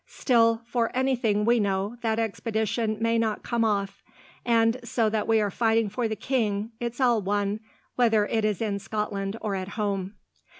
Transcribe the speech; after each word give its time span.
Still, 0.07 0.63
for 0.65 0.89
anything 0.95 1.45
we 1.45 1.59
know 1.59 1.95
that 2.01 2.17
expedition 2.17 2.97
may 2.99 3.19
not 3.19 3.43
come 3.43 3.63
off, 3.63 4.01
and, 4.43 4.77
so 4.83 5.11
that 5.11 5.27
we 5.27 5.39
are 5.39 5.51
fighting 5.51 5.89
for 5.89 6.07
the 6.07 6.15
king, 6.15 6.71
it's 6.79 6.99
all 6.99 7.21
one 7.21 7.59
whether 7.97 8.25
it 8.25 8.43
is 8.43 8.63
in 8.63 8.79
Scotland 8.79 9.37
or 9.41 9.53
at 9.53 9.67
home." 9.77 10.15